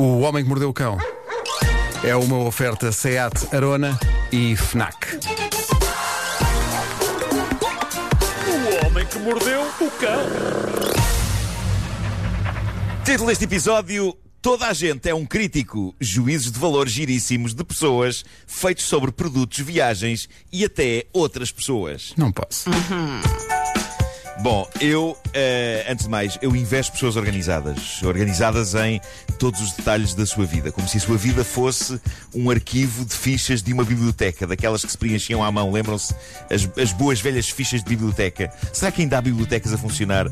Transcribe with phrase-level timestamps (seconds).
[0.00, 0.96] O Homem que Mordeu o Cão
[2.02, 4.00] é uma oferta SEAT Arona
[4.32, 5.18] e FNAC.
[8.48, 10.24] O homem que mordeu o cão.
[13.04, 15.94] Título deste episódio: Toda a gente é um crítico.
[16.00, 22.14] Juízos de valor giríssimos de pessoas feitos sobre produtos, viagens e até outras pessoas.
[22.16, 22.70] Não posso.
[24.42, 28.02] Bom, eu, eh, antes de mais, eu invejo pessoas organizadas.
[28.02, 28.98] Organizadas em
[29.38, 30.72] todos os detalhes da sua vida.
[30.72, 32.00] Como se a sua vida fosse
[32.34, 35.70] um arquivo de fichas de uma biblioteca, daquelas que se preenchiam à mão.
[35.70, 36.14] Lembram-se?
[36.50, 38.50] As, as boas velhas fichas de biblioteca.
[38.72, 40.26] Será que ainda há bibliotecas a funcionar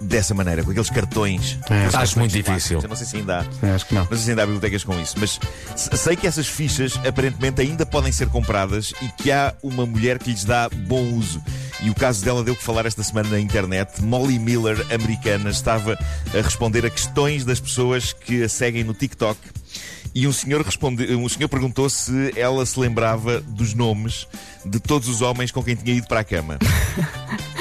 [0.00, 1.56] dessa maneira, com aqueles cartões?
[1.70, 2.80] É, acho muito cartões difícil.
[2.80, 2.82] plásticos?
[2.84, 3.66] Eu não sei se ainda há.
[3.66, 4.02] É, acho que não.
[4.02, 5.38] Não sei se ainda há bibliotecas com isso, mas
[5.76, 10.18] se- sei que essas fichas aparentemente ainda podem ser compradas e que há uma mulher
[10.18, 11.40] que lhes dá bom uso.
[11.84, 14.00] E o caso dela deu que falar esta semana na internet.
[14.02, 15.98] Molly Miller, americana, estava
[16.32, 19.38] a responder a questões das pessoas que a seguem no TikTok.
[20.14, 24.28] E um senhor, responde, um senhor perguntou se ela se lembrava dos nomes
[24.64, 26.58] de todos os homens com quem tinha ido para a cama.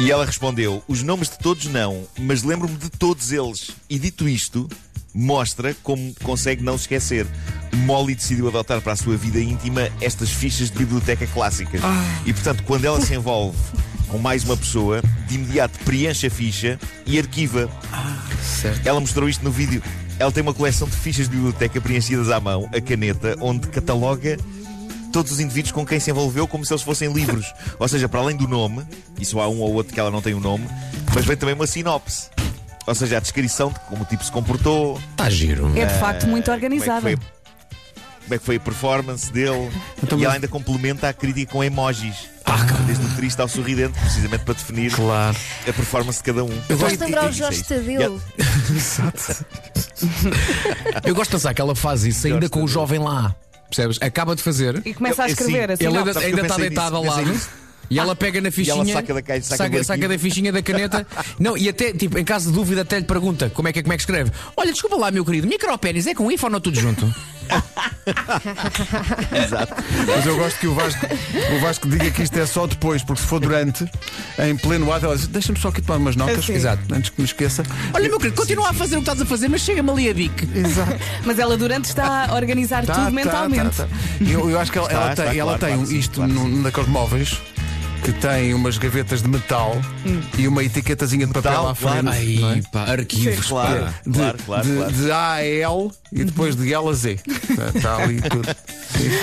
[0.00, 3.72] E ela respondeu: Os nomes de todos não, mas lembro-me de todos eles.
[3.90, 4.68] E dito isto,
[5.12, 7.26] mostra como consegue não se esquecer.
[7.76, 11.80] Molly decidiu adotar para a sua vida íntima estas fichas de biblioteca clássicas.
[12.24, 13.56] E portanto, quando ela se envolve
[14.08, 17.68] com mais uma pessoa, de imediato preenche a ficha e arquiva.
[18.42, 18.86] Certo.
[18.86, 19.82] Ela mostrou isto no vídeo.
[20.18, 24.36] Ela tem uma coleção de fichas de biblioteca preenchidas à mão, a caneta, onde cataloga
[25.12, 27.52] todos os indivíduos com quem se envolveu como se eles fossem livros.
[27.78, 28.84] Ou seja, para além do nome,
[29.20, 30.66] e só há um ou outro que ela não tem o nome,
[31.14, 32.28] mas vem também uma sinopse.
[32.86, 35.70] Ou seja, a descrição de como o tipo se comportou, Está giro.
[35.76, 37.02] É de facto muito é, organizada.
[37.02, 37.18] foi,
[38.28, 39.70] como é que foi a performance dele.
[40.02, 42.28] Então, e ela ainda complementa a crítica com emojis.
[42.86, 45.36] Desde o triste ao sorridente, precisamente para definir Claro.
[45.68, 46.60] a performance de cada um.
[46.68, 47.62] Eu gosto E- de lembrar o e- isso é Jorge.
[47.64, 48.20] Tadeu.
[51.04, 53.34] Eu gosto de pensar que ela faz isso ainda Gosto com o jovem lá.
[53.68, 53.98] Percebes?
[54.00, 54.80] Acaba de fazer.
[54.84, 55.86] E começa a Eu- escrever sim, assim.
[55.86, 57.67] Ele ainda, eu está deitado ao nisso, pensei lado.
[57.90, 58.74] E ela pega na fichinha.
[58.74, 61.06] ela saca da caixa, saca saca, saca da fichinha da caneta.
[61.38, 63.92] Não, e até, tipo, em caso de dúvida, até lhe pergunta como é que, como
[63.92, 64.30] é que escreve.
[64.56, 67.06] Olha, desculpa lá, meu querido, micropénis é com info ou não tudo junto?
[69.44, 69.74] Exato.
[70.06, 71.06] Mas eu gosto que o Vasco,
[71.56, 73.86] o Vasco diga que isto é só depois, porque se for durante,
[74.38, 76.38] em pleno ato, ela diz: Deixa-me só aqui tomar umas notas.
[76.40, 76.52] Assim.
[76.54, 76.82] Exato.
[76.94, 77.62] Antes que me esqueça.
[77.94, 80.14] Olha, meu querido, continua a fazer o que estás a fazer, mas chega-me ali a
[80.14, 80.46] bique.
[80.58, 80.98] Exato.
[81.24, 83.76] Mas ela durante está a organizar Tá, tudo tá, mentalmente.
[83.76, 83.88] tá, tá.
[84.20, 86.32] Eu, eu acho que ela, Está, ela está, tem, ela claro, tem claro isto claro
[86.32, 87.38] num- móveis
[88.04, 89.76] que tem umas gavetas de metal
[90.38, 92.00] e uma etiquetazinha de papel Metal, à frente.
[92.02, 92.08] claro.
[92.10, 92.62] Ai, não é?
[92.72, 93.46] pá, arquivos.
[93.46, 93.94] Claro, pá.
[94.06, 94.92] de, claro, claro, de, claro.
[94.92, 97.18] de A a L e depois de L a Z.
[97.74, 98.48] Está ali tudo.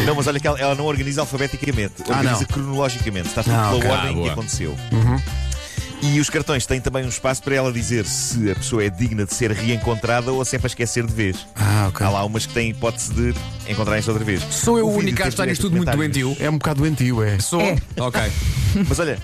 [0.05, 2.45] Não, mas olha que ela, ela não organiza alfabeticamente, Ah, organiza não.
[2.47, 3.27] cronologicamente.
[3.29, 3.89] Está tudo Ah, pela ok.
[3.89, 4.31] ordem Ah, que boa.
[4.31, 4.75] aconteceu.
[6.13, 9.25] E os cartões têm também um espaço para ela dizer se a pessoa é digna
[9.25, 11.47] de ser reencontrada ou se é para esquecer de vez.
[11.55, 12.05] Ah, ok.
[12.05, 13.33] Há lá umas que têm hipótese de
[13.67, 14.41] encontrarem-se outra vez.
[14.51, 16.37] Sou eu o único a direito isto tudo muito doentio.
[16.39, 17.39] É um bocado doentio, é.
[17.39, 17.59] Sou.
[17.59, 17.75] É.
[17.97, 18.21] Ok.
[18.87, 19.17] Mas olha,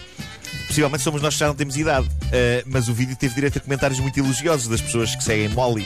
[0.68, 2.08] possivelmente somos nós que já não temos idade.
[2.08, 5.86] Uh, mas o vídeo teve direito a comentários muito elogiosos das pessoas que seguem Molly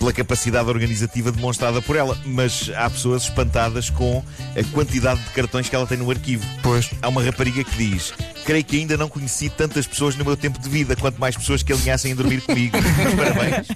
[0.00, 2.18] pela capacidade organizativa demonstrada por ela.
[2.24, 4.24] Mas há pessoas espantadas com
[4.58, 6.44] a quantidade de cartões que ela tem no arquivo.
[6.62, 6.90] Pois.
[7.02, 8.12] Há uma rapariga que diz:
[8.50, 11.62] Creio que ainda não conheci tantas pessoas no meu tempo de vida, quanto mais pessoas
[11.62, 12.76] que alinhassem a dormir comigo.
[12.82, 13.68] Mas parabéns.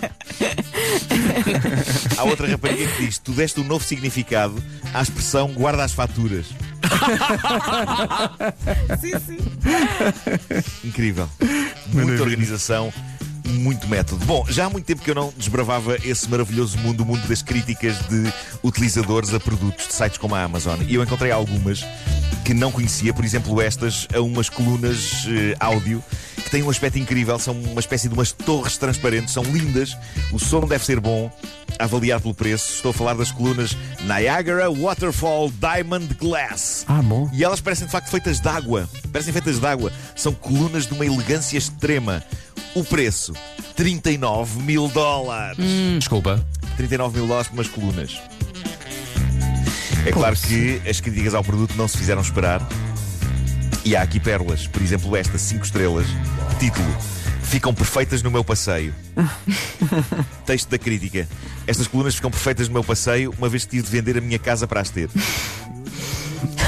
[2.19, 4.61] Há outra rapariga que diz: Tu deste um novo significado
[4.93, 6.47] à expressão guarda as faturas.
[9.01, 9.39] Sim, sim.
[10.83, 11.31] Incrível.
[11.41, 11.75] Maravilha.
[11.93, 12.93] Muita organização,
[13.45, 14.25] muito método.
[14.25, 17.43] Bom, já há muito tempo que eu não desbravava esse maravilhoso mundo, o mundo das
[17.43, 18.33] críticas de
[18.63, 20.81] utilizadores a produtos de sites como a Amazon.
[20.87, 21.85] E eu encontrei algumas
[22.45, 26.03] que não conhecia, por exemplo, estas a umas colunas eh, áudio
[26.37, 29.97] que têm um aspecto incrível, são uma espécie de umas torres transparentes, são lindas,
[30.31, 31.33] o som deve ser bom.
[31.79, 36.85] a Avaliar pelo preço, estou a falar das colunas Niagara Waterfall Diamond Glass.
[36.87, 37.29] Ah, bom.
[37.33, 38.89] E elas parecem de facto feitas de água.
[39.11, 39.91] Parecem feitas de água.
[40.15, 42.23] São colunas de uma elegância extrema.
[42.75, 43.33] O preço:
[43.77, 45.59] 39 mil dólares.
[45.61, 46.45] Hum, desculpa.
[46.77, 48.21] 39 mil dólares por umas colunas.
[50.05, 52.61] É claro que as críticas ao produto não se fizeram esperar.
[53.85, 54.67] E há aqui pérolas.
[54.67, 56.07] Por exemplo, esta, 5 estrelas.
[56.59, 56.87] Título:
[57.45, 58.93] Ficam perfeitas no meu passeio.
[60.45, 61.29] Texto da crítica:
[61.67, 64.39] Estas colunas ficam perfeitas no meu passeio, uma vez que tive de vender a minha
[64.39, 65.09] casa para as ter.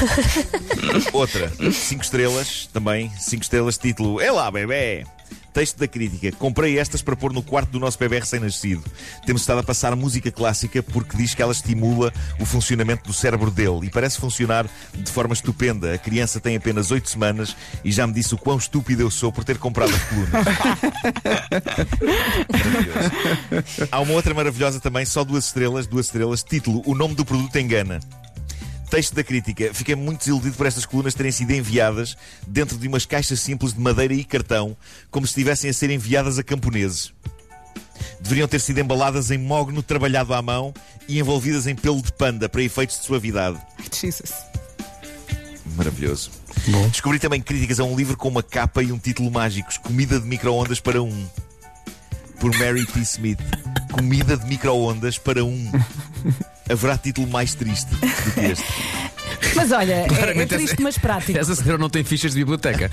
[1.13, 5.05] Outra, 5 estrelas, também, 5 estrelas, título É lá, bebê!
[5.53, 6.31] Texto da crítica.
[6.33, 8.83] Comprei estas para pôr no quarto do nosso bebê recém-nascido.
[9.25, 13.49] Temos estado a passar música clássica porque diz que ela estimula o funcionamento do cérebro
[13.49, 15.95] dele e parece funcionar de forma estupenda.
[15.95, 19.31] A criança tem apenas 8 semanas e já me disse o quão estúpido eu sou
[19.31, 20.29] por ter comprado a coluna.
[23.91, 26.43] Há uma outra maravilhosa também, só duas estrelas, duas estrelas.
[26.43, 27.99] Título: O nome do produto engana.
[28.89, 29.73] Texto da crítica.
[29.73, 32.17] Fiquei muito desiludido por estas colunas terem sido enviadas
[32.47, 34.77] dentro de umas caixas simples de madeira e cartão,
[35.11, 37.13] como se estivessem a ser enviadas a camponeses.
[38.21, 40.73] Deveriam ter sido embaladas em mogno trabalhado à mão
[41.07, 43.59] e envolvidas em pelo de panda para efeitos de suavidade.
[43.91, 44.33] Jesus.
[45.75, 46.31] Maravilhoso.
[46.91, 50.25] Descobri também críticas a um livro com uma capa e um título mágicos: Comida de
[50.25, 51.27] micro-ondas para um.
[52.39, 52.99] Por Mary T.
[53.01, 53.39] Smith.
[53.91, 55.71] Comida de micro-ondas para um.
[56.69, 58.65] Haverá título mais triste do que este.
[59.55, 60.07] Mas olha, é,
[60.41, 61.37] é triste, essa- mas prático.
[61.37, 62.91] Essa senhora não tem fichas de biblioteca.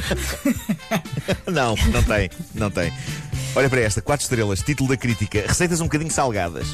[1.47, 2.93] Não, não tem, não tem.
[3.55, 6.67] Olha para esta, 4 estrelas, título da crítica: Receitas um bocadinho salgadas.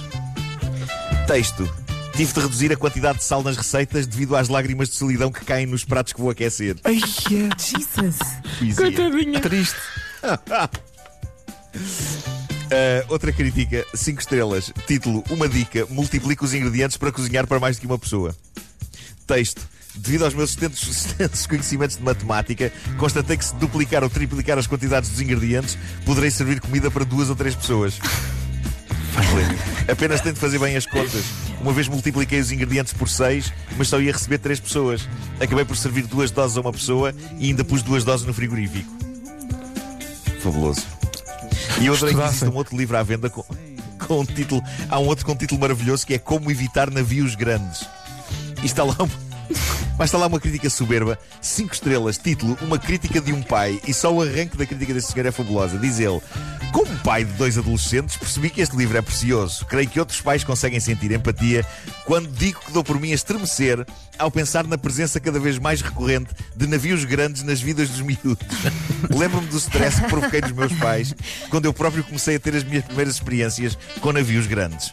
[1.26, 1.69] Texto:
[2.17, 5.44] Tive de reduzir a quantidade de sal nas receitas devido às lágrimas de solidão que
[5.44, 6.76] caem nos pratos que vou aquecer.
[6.85, 8.19] Ai, Jesus.
[8.58, 9.41] Poesia.
[9.41, 9.76] triste.
[12.70, 14.72] Uh, outra crítica, 5 estrelas.
[14.87, 18.34] Título: Uma dica: multiplique os ingredientes para cozinhar para mais do que uma pessoa.
[19.26, 19.61] Texto:
[19.96, 21.08] Devido aos meus extensos,
[21.49, 25.76] conhecimentos de matemática, constatei que se duplicar ou triplicar as quantidades dos ingredientes,
[26.06, 27.99] poderei servir comida para duas ou três pessoas.
[29.90, 31.25] Apenas tento fazer bem as contas.
[31.61, 35.08] Uma vez multipliquei os ingredientes por 6, mas só ia receber 3 pessoas.
[35.40, 38.90] Acabei por servir duas doses a uma pessoa e ainda pus duas doses no frigorífico.
[40.40, 41.00] Fabuloso.
[41.81, 42.49] E outra ainda existe Estudassem.
[42.49, 43.44] um outro livro à venda com,
[44.06, 44.62] com um título.
[44.88, 47.87] Há um outro com um título maravilhoso que é Como Evitar Navios Grandes.
[48.62, 49.31] E está lá um-
[49.99, 53.93] Mas está lá uma crítica soberba, 5 estrelas, título, uma crítica de um pai, e
[53.93, 55.77] só o arranque da crítica deste senhor é fabulosa.
[55.79, 56.21] Diz ele:
[56.72, 59.64] Como pai de dois adolescentes, percebi que este livro é precioso.
[59.67, 61.67] Creio que outros pais conseguem sentir empatia
[62.05, 63.84] quando digo que dou por mim a estremecer
[64.19, 68.46] ao pensar na presença cada vez mais recorrente de navios grandes nas vidas dos miúdos.
[69.11, 71.14] Lembro-me do stress que provoquei nos meus pais
[71.49, 74.93] quando eu próprio comecei a ter as minhas primeiras experiências com navios grandes.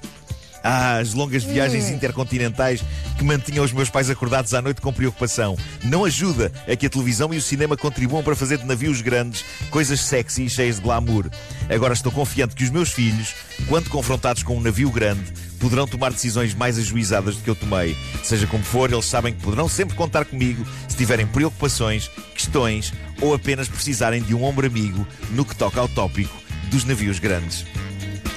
[0.70, 2.84] Ah, as longas viagens intercontinentais
[3.18, 5.56] que mantinham os meus pais acordados à noite com preocupação.
[5.82, 9.46] Não ajuda a que a televisão e o cinema contribuam para fazer de navios grandes
[9.70, 11.30] coisas sexy e cheias de glamour.
[11.70, 13.34] Agora estou confiante que os meus filhos,
[13.70, 17.96] quando confrontados com um navio grande, poderão tomar decisões mais ajuizadas do que eu tomei.
[18.22, 22.92] Seja como for, eles sabem que poderão sempre contar comigo se tiverem preocupações, questões
[23.22, 26.36] ou apenas precisarem de um ombro amigo no que toca ao tópico
[26.70, 27.66] dos navios grandes.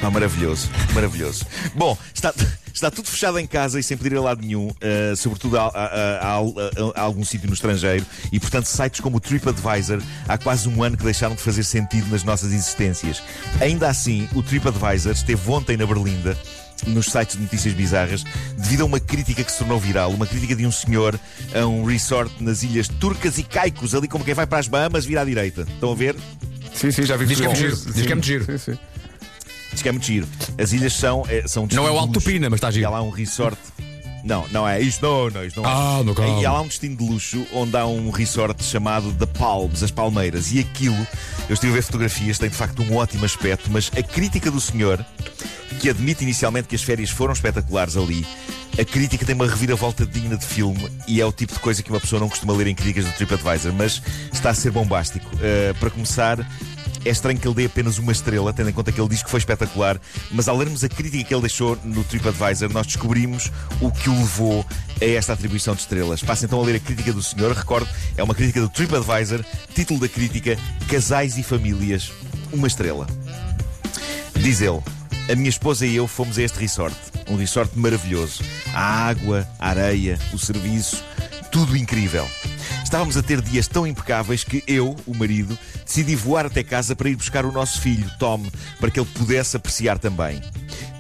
[0.02, 1.44] Ah, maravilhoso, maravilhoso.
[1.74, 2.32] Bom, está,
[2.72, 5.66] está tudo fechado em casa e sem poder ir a lado nenhum, eh, sobretudo a,
[5.66, 6.38] a- a-
[6.96, 10.96] a- algum sítio no estrangeiro, e portanto sites como o TripAdvisor há quase um ano
[10.96, 13.22] que deixaram de fazer sentido nas nossas existências.
[13.60, 16.36] Ainda assim, o TripAdvisor esteve ontem na Berlinda
[16.86, 18.24] nos sites de notícias bizarras
[18.56, 21.20] devido a uma crítica que se tornou viral, uma crítica de um senhor
[21.54, 25.04] a um resort nas ilhas Turcas e Caicos, ali como quem vai para as Bahamas
[25.04, 25.66] vira à direita.
[25.74, 26.16] Estão a ver?
[26.72, 28.44] Sim, sim, já vi Diz que é muito giro, diz que é muito giro.
[28.46, 28.78] Sim, sim.
[29.72, 30.26] Diz que é muito giro.
[30.58, 32.20] As ilhas são, é, são Não é o Alto.
[32.20, 32.90] Pina, mas está E há giro.
[32.90, 33.58] lá um resort.
[34.22, 34.80] Não, não é.
[34.80, 35.72] Isto não, não, isto não é.
[35.72, 36.42] Ah, no calma.
[36.42, 39.90] E há lá um destino de luxo onde há um resort chamado The Palms, as
[39.90, 40.52] Palmeiras.
[40.52, 41.06] E aquilo,
[41.48, 44.60] eu estive a ver fotografias, tem de facto um ótimo aspecto, mas a crítica do
[44.60, 45.04] senhor,
[45.80, 48.26] que admite inicialmente que as férias foram espetaculares ali,
[48.78, 51.90] a crítica tem uma reviravolta digna de filme e é o tipo de coisa que
[51.90, 54.02] uma pessoa não costuma ler em críticas do TripAdvisor, mas
[54.32, 55.26] está a ser bombástico.
[55.36, 56.38] Uh, para começar,
[57.04, 59.30] é estranho que ele dê apenas uma estrela, tendo em conta que ele diz que
[59.30, 60.00] foi espetacular,
[60.30, 64.18] mas ao lermos a crítica que ele deixou no TripAdvisor, nós descobrimos o que o
[64.18, 64.64] levou
[65.00, 66.22] a esta atribuição de estrelas.
[66.22, 70.00] Passa então a ler a crítica do senhor, recordo, é uma crítica do TripAdvisor, título
[70.00, 72.12] da crítica: Casais e Famílias,
[72.52, 73.06] uma estrela.
[74.34, 74.80] Diz ele:
[75.30, 76.96] A minha esposa e eu fomos a este resort.
[77.28, 78.42] Um resort maravilhoso.
[78.74, 81.02] A água, a areia, o serviço,
[81.50, 82.28] tudo incrível.
[82.90, 85.56] Estávamos a ter dias tão impecáveis que eu, o marido,
[85.86, 88.44] decidi voar até casa para ir buscar o nosso filho, Tom,
[88.80, 90.42] para que ele pudesse apreciar também.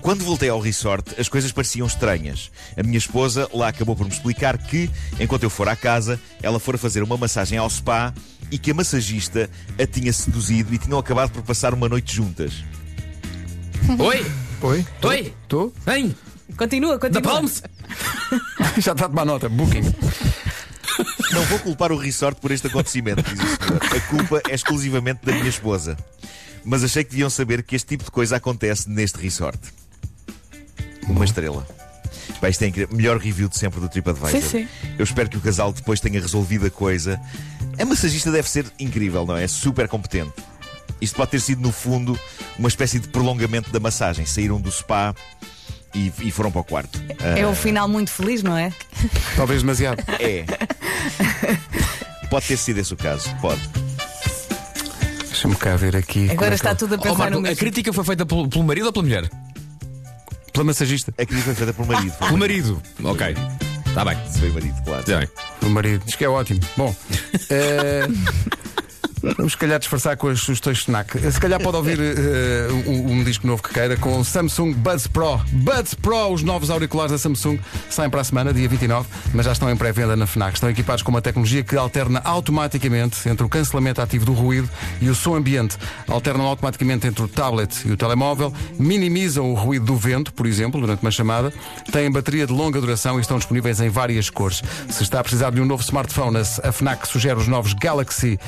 [0.00, 2.52] Quando voltei ao resort, as coisas pareciam estranhas.
[2.78, 6.60] A minha esposa lá acabou por me explicar que, enquanto eu for à casa, ela
[6.60, 8.14] fora fazer uma massagem ao spa
[8.52, 12.52] e que a massagista a tinha seduzido e tinham acabado por passar uma noite juntas.
[13.98, 14.24] Oi!
[14.62, 14.86] Oi?
[15.02, 15.34] Oi!
[15.42, 15.74] Estou?
[15.88, 16.14] Hein?
[16.56, 17.22] Continua, continua.
[17.22, 17.64] Palms?
[18.78, 19.48] Já está a tomar nota.
[19.48, 19.82] Booking.
[21.32, 23.80] Não vou culpar o resort por este acontecimento, diz o senhor.
[23.96, 25.96] A culpa é exclusivamente da minha esposa.
[26.64, 29.58] Mas achei que deviam saber que este tipo de coisa acontece neste resort.
[31.08, 31.66] Uma estrela.
[32.40, 32.96] Pá, isto é incrível.
[32.96, 34.40] Melhor review de sempre do TripAdvisor.
[34.40, 34.68] Sim, sim.
[34.98, 37.20] Eu espero que o casal depois tenha resolvido a coisa.
[37.78, 39.44] A massagista deve ser incrível, não é?
[39.44, 40.32] É super competente.
[41.00, 42.18] Isto pode ter sido, no fundo,
[42.58, 44.26] uma espécie de prolongamento da massagem.
[44.26, 45.14] Saíram do spa
[45.94, 47.00] e, e foram para o quarto.
[47.36, 48.72] É um final muito feliz, não é?
[49.36, 50.02] Talvez demasiado.
[50.18, 50.44] É.
[52.30, 53.28] Pode ter sido esse o caso.
[53.40, 53.60] Pode.
[55.28, 56.30] Deixa-me cá ver aqui.
[56.30, 57.56] Agora é está que- tudo a Oh, pensar Marco, no a mesmo.
[57.56, 59.30] crítica foi feita pelo, pelo marido ou pela mulher?
[60.52, 61.12] Pela massagista.
[61.18, 62.12] A crise foi feita por marido.
[62.18, 62.82] Pelo marido.
[63.04, 63.36] Ok.
[63.86, 64.16] Está bem.
[64.38, 65.00] Foi o marido, claro.
[65.00, 65.28] Está bem.
[65.62, 66.02] O marido.
[66.04, 66.60] Diz que é ótimo.
[66.76, 66.94] Bom.
[67.50, 68.06] eh,
[69.22, 71.18] Vamos, se calhar, disfarçar com as sugestões Fnac.
[71.30, 75.06] Se calhar pode ouvir eh, um, um disco novo que queira com o Samsung Buds
[75.06, 75.38] Pro.
[75.52, 77.58] Buds Pro, os novos auriculares da Samsung,
[77.90, 80.54] saem para a semana, dia 29, mas já estão em pré-venda na Fnac.
[80.54, 84.68] Estão equipados com uma tecnologia que alterna automaticamente entre o cancelamento ativo do ruído
[85.00, 85.76] e o som ambiente.
[86.08, 90.80] Alternam automaticamente entre o tablet e o telemóvel, minimizam o ruído do vento, por exemplo,
[90.80, 91.52] durante uma chamada,
[91.92, 94.62] têm bateria de longa duração e estão disponíveis em várias cores.
[94.88, 98.38] Se está a precisar de um novo smartphone, a Fnac sugere os novos Galaxy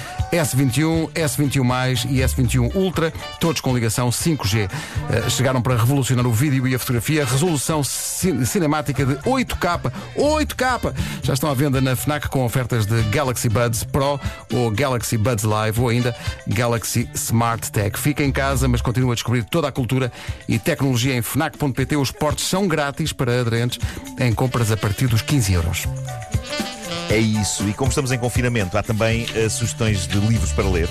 [0.66, 4.68] S21, S21+, e S21 Ultra, todos com ligação 5G.
[5.10, 9.92] Eh, chegaram para revolucionar o vídeo e a fotografia, resolução ci- cinemática de 8K.
[10.16, 10.94] 8K!
[11.22, 14.20] Já estão à venda na Fnac com ofertas de Galaxy Buds Pro
[14.52, 16.14] ou Galaxy Buds Live ou ainda
[16.46, 17.98] Galaxy Smart Tech.
[17.98, 20.12] Fica em casa, mas continua a descobrir toda a cultura
[20.48, 21.96] e tecnologia em Fnac.pt.
[21.96, 23.78] Os portes são grátis para aderentes
[24.18, 25.86] em compras a partir dos 15 euros.
[27.12, 27.68] É isso.
[27.68, 30.88] E como estamos em confinamento, há também eh, sugestões de livros para ler.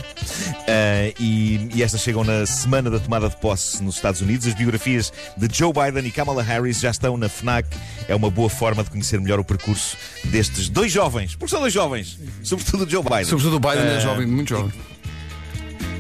[0.68, 4.46] Eh, e, e estas chegam na semana da tomada de posse nos Estados Unidos.
[4.46, 7.68] As biografias de Joe Biden e Kamala Harris já estão na FNAC.
[8.08, 11.34] É uma boa forma de conhecer melhor o percurso destes dois jovens.
[11.34, 12.20] Porque são dois jovens.
[12.44, 13.26] Sobretudo o Joe Biden.
[13.26, 14.72] Sobretudo o Biden é Eh, jovem, muito jovem.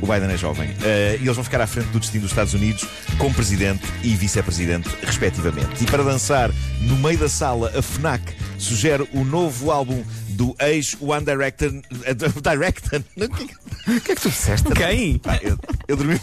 [0.03, 0.69] O Biden é jovem.
[0.83, 2.85] Eh, e eles vão ficar à frente do destino dos Estados Unidos
[3.17, 5.83] como presidente e vice-presidente, respectivamente.
[5.83, 6.51] E para dançar
[6.81, 8.21] no meio da sala, a FNAC
[8.61, 11.71] sugere o novo álbum do ex-One Director.
[12.03, 13.03] eh, Director?
[13.17, 14.69] Não, que- O que é que tu disseste?
[14.73, 15.17] Quem?
[15.17, 16.19] Pá, eu, eu dormi.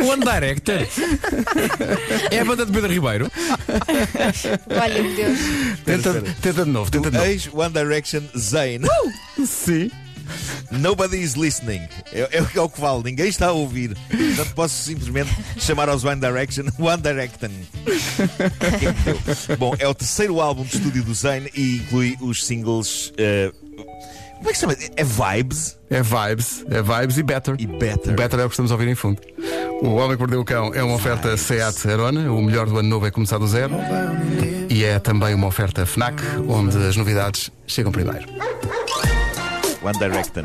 [0.00, 0.86] One Director.
[2.30, 3.30] É a banda de Pedro Ribeiro.
[4.80, 5.38] Olha, meu Deus.
[5.84, 7.28] Tenta, tenta de novo, tenta de novo.
[7.28, 8.82] Ex-One Direction Zayn.
[9.46, 9.90] Sim.
[10.70, 11.82] Nobody is listening.
[12.12, 13.02] É, é, o que- é o que vale.
[13.04, 13.96] Ninguém está a ouvir.
[14.10, 17.50] Portanto, posso simplesmente chamar aos One Direction One Direction.
[19.58, 23.12] Bom, é o terceiro álbum de estúdio do Zayn e inclui os singles.
[23.18, 23.52] eh,
[24.36, 24.76] como é que se chama?
[24.96, 27.54] É Vibes É vibes, é vibes e better.
[27.58, 28.12] e Better.
[28.12, 29.20] O better é o que estamos a ouvir em fundo.
[29.82, 32.88] O Homem que Mordeu o Cão é uma oferta Seat Arona, o melhor do ano
[32.88, 33.74] novo é começar do zero.
[34.68, 38.26] E é também uma oferta Fnac, onde as novidades chegam primeiro.
[39.86, 40.44] One Direction.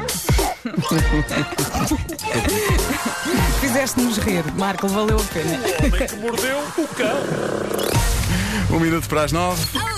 [3.60, 5.60] Fizeste-nos rir, Marco, valeu a pena.
[8.70, 9.91] Um minuto para as nove.